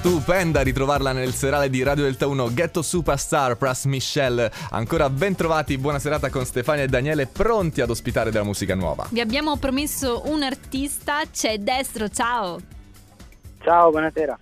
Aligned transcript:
stupenda 0.00 0.62
ritrovarla 0.62 1.12
nel 1.12 1.32
serale 1.32 1.68
di 1.68 1.82
Radio 1.82 2.04
Delta 2.04 2.26
1 2.26 2.54
Ghetto 2.54 2.80
Superstar 2.80 3.58
Pras 3.58 3.84
Michelle. 3.84 4.50
Ancora 4.70 5.10
ben 5.10 5.34
trovati, 5.34 5.76
buona 5.76 5.98
serata 5.98 6.30
con 6.30 6.46
Stefania 6.46 6.84
e 6.84 6.86
Daniele 6.86 7.26
pronti 7.26 7.82
ad 7.82 7.90
ospitare 7.90 8.30
della 8.30 8.44
musica 8.44 8.74
nuova. 8.74 9.08
Vi 9.10 9.20
abbiamo 9.20 9.58
promesso 9.58 10.22
un 10.24 10.42
artista, 10.42 11.20
c'è 11.30 11.58
Destro, 11.58 12.08
ciao! 12.08 12.58
Ciao, 13.60 13.90
buonasera. 13.90 14.38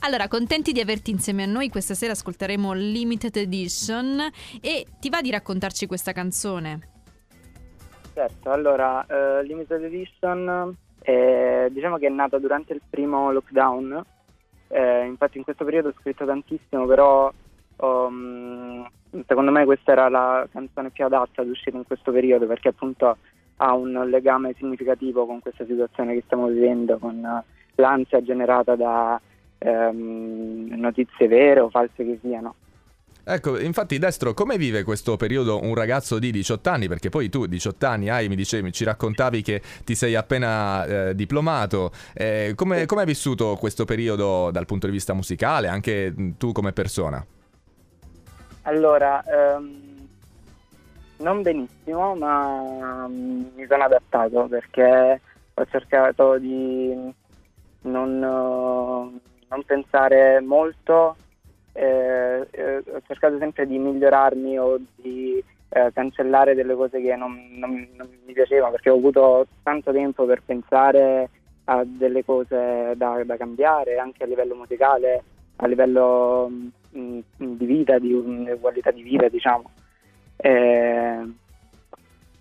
Allora, 0.00 0.26
contenti 0.26 0.72
di 0.72 0.80
averti 0.80 1.12
insieme 1.12 1.44
a 1.44 1.46
noi, 1.46 1.68
questa 1.68 1.94
sera 1.94 2.10
ascolteremo 2.10 2.72
Limited 2.72 3.36
Edition 3.36 4.28
e 4.60 4.86
ti 4.98 5.08
va 5.08 5.20
di 5.20 5.30
raccontarci 5.30 5.86
questa 5.86 6.10
canzone? 6.10 6.80
Certo, 8.12 8.50
allora, 8.50 9.06
uh, 9.08 9.40
Limited 9.44 9.84
Edition 9.84 10.76
eh, 11.02 11.68
diciamo 11.70 11.96
che 11.98 12.08
è 12.08 12.10
nata 12.10 12.40
durante 12.40 12.72
il 12.72 12.82
primo 12.90 13.30
lockdown 13.30 14.04
eh, 14.68 15.04
infatti 15.04 15.38
in 15.38 15.44
questo 15.44 15.64
periodo 15.64 15.88
ho 15.88 15.94
scritto 16.00 16.24
tantissimo, 16.24 16.86
però 16.86 17.32
um, 17.76 18.88
secondo 19.26 19.50
me 19.50 19.64
questa 19.64 19.92
era 19.92 20.08
la 20.08 20.46
canzone 20.50 20.90
più 20.90 21.04
adatta 21.04 21.42
ad 21.42 21.48
uscire 21.48 21.76
in 21.76 21.84
questo 21.84 22.12
periodo 22.12 22.46
perché 22.46 22.68
appunto 22.68 23.16
ha 23.58 23.74
un 23.74 23.92
legame 24.08 24.54
significativo 24.56 25.26
con 25.26 25.40
questa 25.40 25.64
situazione 25.64 26.14
che 26.14 26.22
stiamo 26.24 26.46
vivendo, 26.48 26.98
con 26.98 27.42
l'ansia 27.76 28.22
generata 28.22 28.76
da 28.76 29.20
um, 29.58 30.68
notizie 30.76 31.28
vere 31.28 31.60
o 31.60 31.70
false 31.70 32.04
che 32.04 32.18
siano. 32.20 32.54
Ecco, 33.28 33.58
infatti 33.58 33.98
Destro, 33.98 34.34
come 34.34 34.56
vive 34.56 34.84
questo 34.84 35.16
periodo 35.16 35.60
un 35.60 35.74
ragazzo 35.74 36.20
di 36.20 36.30
18 36.30 36.70
anni? 36.70 36.86
Perché 36.86 37.08
poi 37.08 37.28
tu 37.28 37.46
18 37.46 37.84
anni 37.84 38.08
hai, 38.08 38.28
mi 38.28 38.36
dicevi, 38.36 38.70
ci 38.70 38.84
raccontavi 38.84 39.42
che 39.42 39.60
ti 39.84 39.96
sei 39.96 40.14
appena 40.14 40.84
eh, 40.84 41.14
diplomato. 41.16 41.90
Eh, 42.14 42.52
come, 42.54 42.86
come 42.86 43.00
hai 43.00 43.06
vissuto 43.06 43.56
questo 43.56 43.84
periodo 43.84 44.52
dal 44.52 44.64
punto 44.64 44.86
di 44.86 44.92
vista 44.92 45.12
musicale, 45.12 45.66
anche 45.66 46.14
tu 46.38 46.52
come 46.52 46.72
persona? 46.72 47.26
Allora, 48.62 49.20
um, 49.56 50.08
non 51.16 51.42
benissimo, 51.42 52.14
ma 52.14 52.60
um, 52.60 53.50
mi 53.56 53.66
sono 53.68 53.82
adattato 53.82 54.46
perché 54.46 55.20
ho 55.52 55.66
cercato 55.66 56.38
di 56.38 57.12
non, 57.80 58.18
non 58.20 59.62
pensare 59.66 60.40
molto 60.40 61.16
eh, 61.76 62.46
eh, 62.50 62.76
ho 62.78 63.02
cercato 63.06 63.38
sempre 63.38 63.66
di 63.66 63.78
migliorarmi 63.78 64.58
o 64.58 64.78
di 64.96 65.42
eh, 65.68 65.90
cancellare 65.92 66.54
delle 66.54 66.74
cose 66.74 67.00
che 67.00 67.14
non, 67.16 67.48
non, 67.52 67.86
non, 67.96 68.08
mi 68.24 68.32
piacevano 68.32 68.72
perché 68.72 68.90
ho 68.90 68.96
avuto 68.96 69.46
tanto 69.62 69.92
tempo 69.92 70.24
per 70.24 70.42
pensare 70.44 71.28
a 71.64 71.82
delle 71.84 72.24
cose 72.24 72.94
da, 72.96 73.22
da 73.24 73.36
cambiare 73.36 73.98
anche 73.98 74.22
a 74.22 74.26
livello 74.26 74.54
musicale, 74.54 75.22
a 75.56 75.66
livello 75.66 76.48
mh, 76.48 76.98
mm, 76.98 77.20
di 77.36 77.66
vita, 77.66 77.98
di, 77.98 78.56
qualità 78.60 78.90
di 78.90 79.02
vita 79.02 79.28
diciamo. 79.28 79.70
Eh, 80.36 81.32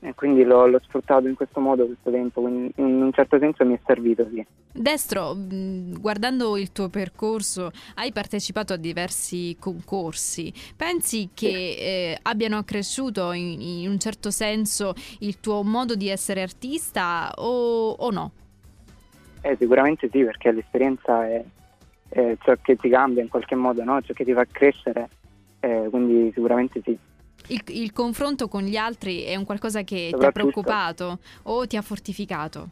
e 0.06 0.14
quindi 0.14 0.44
l'ho, 0.44 0.67
l'ho, 0.67 0.80
sfruttato 0.84 1.28
in 1.28 1.34
questo 1.34 1.59
modo 1.59 1.86
questo 1.88 2.11
tempo, 2.11 2.42
quindi 2.42 2.72
in 2.75 3.02
un 3.02 3.11
certo 3.11 3.39
senso 3.39 3.66
mi 3.66 3.73
è 3.73 3.80
servito, 3.86 4.28
sì. 4.31 4.45
Destro, 4.72 5.36
guardando 5.36 6.58
il 6.58 6.72
tuo 6.72 6.89
percorso, 6.89 7.72
hai 7.95 8.12
partecipato 8.12 8.73
a 8.73 8.78
diversi 8.78 9.58
concorsi, 9.59 10.53
pensi 10.78 11.30
che 11.34 11.47
eh, 11.47 12.17
abbiano 12.22 12.58
accresciuto 12.58 13.31
in, 13.31 13.59
in, 13.59 13.89
un 13.89 13.97
certo 13.97 14.30
senso 14.30 14.94
il 15.20 15.39
tuo 15.39 15.64
modo 15.64 15.95
di 15.95 16.08
essere 16.08 16.44
artista 16.44 17.31
o, 17.38 17.90
o 17.90 18.12
no? 18.12 18.31
Eh, 19.42 19.56
sicuramente 19.59 20.08
sì, 20.12 20.23
perché 20.23 20.52
l'esperienza 20.52 21.25
è, 21.28 21.44
è, 22.09 22.38
ciò 22.44 22.53
che 22.62 22.75
ti 22.75 22.90
cambia 22.90 23.23
in 23.23 23.30
qualche 23.30 23.56
modo, 23.56 23.84
no? 23.84 24.00
ciò 24.03 24.14
che 24.14 24.23
ti 24.23 24.34
fa 24.34 24.45
crescere, 24.45 25.09
eh, 25.62 25.88
quindi 25.90 26.31
sicuramente 26.31 26.81
sì. 26.84 26.96
Il, 27.47 27.61
il, 27.67 27.94
confronto 27.94 28.47
con 28.47 28.63
gli 28.63 28.75
altri 28.75 29.23
è 29.23 29.35
un 29.35 29.45
qualcosa 29.45 29.83
che 29.83 30.11
ti 30.17 30.25
ha 30.25 30.31
preoccupato 30.31 31.19
o 31.44 31.67
ti 31.67 31.78
ha 31.78 31.81
fortificato? 31.81 32.69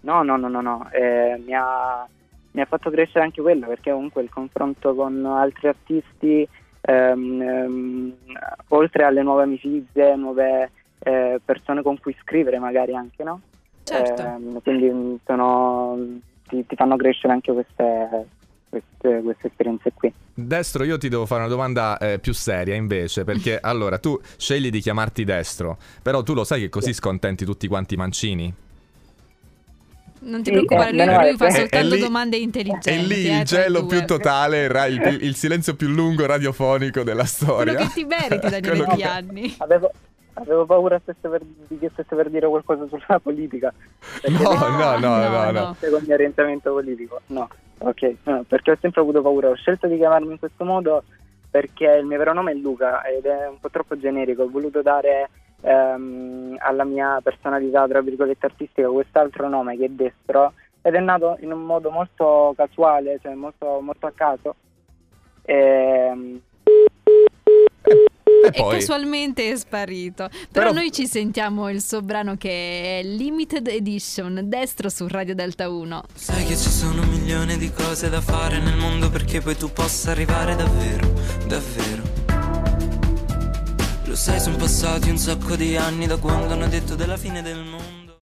No, 0.00 0.22
no, 0.22 0.36
no, 0.36 0.48
no, 0.48 0.60
no. 0.60 0.88
Eh, 0.90 1.40
mi, 1.44 1.54
ha, 1.54 2.06
mi, 2.52 2.60
ha, 2.60 2.64
fatto 2.64 2.90
crescere 2.90 3.24
anche 3.24 3.42
quello 3.42 3.66
perché 3.66 3.92
comunque 3.92 4.22
il 4.22 4.30
confronto 4.30 4.94
con 4.94 5.24
altri 5.26 5.68
artisti, 5.68 6.48
ehm, 6.80 7.40
ehm, 7.40 8.14
oltre 8.68 9.04
alle 9.04 9.22
nuove 9.22 9.44
amicizie, 9.44 10.16
nuove 10.16 10.70
eh, 11.00 11.40
persone 11.44 11.82
con 11.82 11.98
cui 12.00 12.16
scrivere 12.20 12.58
magari 12.58 12.94
anche, 12.94 13.22
no? 13.22 13.40
Certo. 13.84 14.22
Eh, 14.22 14.62
quindi 14.62 15.18
sono, 15.24 15.98
ti, 16.46 16.66
ti 16.66 16.76
fanno 16.76 16.96
crescere 16.96 17.32
anche 17.32 17.52
queste, 17.52 18.26
queste, 18.68 19.20
queste, 19.22 19.46
esperienze 19.46 19.92
qui. 19.94 20.12
Destro, 20.34 20.84
io 20.84 20.98
ti 20.98 21.08
devo 21.08 21.26
fare 21.26 21.40
una 21.40 21.50
domanda 21.50 21.98
eh, 21.98 22.18
più 22.18 22.32
seria 22.32 22.74
invece, 22.74 23.24
perché 23.24 23.58
allora 23.62 23.98
tu 23.98 24.18
scegli 24.36 24.70
di 24.70 24.80
chiamarti 24.80 25.24
Destro, 25.24 25.78
però 26.02 26.22
tu 26.22 26.34
lo 26.34 26.44
sai 26.44 26.60
che 26.60 26.68
così 26.68 26.92
scontenti 26.92 27.44
tutti 27.44 27.66
quanti 27.66 27.94
i 27.94 27.96
mancini? 27.96 28.54
Non 30.20 30.42
ti 30.42 30.50
preoccupare, 30.50 30.92
lui, 30.92 31.04
lui 31.04 31.36
fa 31.36 31.50
soltanto 31.50 31.94
lì, 31.94 32.00
domande 32.00 32.36
intelligenti. 32.36 32.88
E 32.88 32.98
lì 32.98 33.28
eh, 33.28 33.38
il 33.38 33.44
gelo 33.44 33.86
più 33.86 34.04
totale, 34.04 34.66
il, 34.66 35.18
il, 35.22 35.34
silenzio 35.36 35.76
più 35.76 35.88
lungo 35.88 36.26
radiofonico 36.26 37.04
della 37.04 37.24
storia. 37.24 37.74
Quello 37.74 37.88
che 37.88 37.94
ti 37.94 38.04
meriti 38.04 38.48
da 38.48 38.58
negli 38.58 39.02
anni. 39.02 39.54
Avevo, 39.58 39.92
avevo 40.34 40.66
paura 40.66 40.98
stesse 41.02 41.28
per, 41.28 41.42
che 41.68 41.90
stesse 41.92 42.16
per 42.16 42.30
dire 42.30 42.48
qualcosa 42.48 42.86
sulla 42.88 43.18
politica. 43.22 43.72
No, 44.28 44.52
no, 44.54 44.98
no, 44.98 44.98
no, 44.98 45.28
no, 45.28 45.50
no. 45.52 45.76
Con 45.78 46.00
il 46.00 46.04
mio 46.04 46.14
orientamento 46.14 46.72
politico, 46.72 47.20
no. 47.26 47.48
Ok, 47.78 48.16
perché 48.46 48.72
ho 48.72 48.78
sempre 48.80 49.00
avuto 49.00 49.22
paura. 49.22 49.50
Ho 49.50 49.54
scelto 49.54 49.86
di 49.86 49.96
chiamarmi 49.96 50.32
in 50.32 50.38
questo 50.38 50.64
modo 50.64 51.04
perché 51.50 51.86
il 51.86 52.04
mio 52.04 52.18
vero 52.18 52.32
nome 52.32 52.52
è 52.52 52.54
Luca 52.54 53.02
ed 53.04 53.24
è 53.24 53.48
un 53.48 53.58
po' 53.60 53.70
troppo 53.70 53.96
generico. 53.96 54.42
Ho 54.42 54.50
voluto 54.50 54.82
dare 54.82 55.30
ehm, 55.60 56.56
alla 56.58 56.84
mia 56.84 57.20
personalità, 57.22 57.86
tra 57.86 58.00
virgolette, 58.00 58.46
artistica 58.46 58.88
quest'altro 58.88 59.48
nome 59.48 59.76
che 59.76 59.86
è 59.86 59.88
Destro 59.88 60.54
ed 60.82 60.94
è 60.94 61.00
nato 61.00 61.36
in 61.40 61.52
un 61.52 61.64
modo 61.64 61.90
molto 61.90 62.52
casuale, 62.56 63.18
cioè 63.22 63.34
molto, 63.34 63.80
molto 63.80 64.06
a 64.06 64.12
caso. 64.14 64.54
E, 65.42 65.54
ehm, 65.54 66.40
e, 68.48 68.60
poi... 68.60 68.78
casualmente 68.78 69.50
è 69.50 69.56
sparito. 69.56 70.28
Però, 70.28 70.46
Però, 70.50 70.72
noi 70.72 70.90
ci 70.92 71.06
sentiamo 71.06 71.68
il 71.70 71.82
suo 71.82 72.02
brano 72.02 72.36
che 72.36 73.00
è 73.00 73.02
Limited 73.02 73.66
Edition, 73.68 74.42
destro 74.44 74.88
su 74.88 75.06
Radio 75.08 75.34
Delta 75.34 75.68
1. 75.68 76.02
Sai 76.14 76.44
che 76.44 76.56
ci 76.56 76.70
sono 76.70 77.02
milioni 77.04 77.56
di 77.56 77.70
cose 77.72 78.08
da 78.08 78.20
fare 78.20 78.58
nel 78.58 78.76
mondo 78.76 79.10
perché 79.10 79.40
poi 79.40 79.56
tu 79.56 79.72
possa 79.72 80.10
arrivare 80.10 80.56
davvero, 80.56 81.12
davvero. 81.46 82.02
Lo 84.04 84.16
sai, 84.16 84.40
sono 84.40 84.56
passati 84.56 85.10
un 85.10 85.18
sacco 85.18 85.54
di 85.54 85.76
anni 85.76 86.06
da 86.06 86.16
quando 86.16 86.54
hanno 86.54 86.66
detto 86.66 86.94
della 86.94 87.16
fine 87.16 87.42
del 87.42 87.62
mondo. 87.62 87.97